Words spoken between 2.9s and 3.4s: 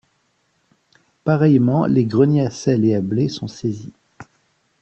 à blé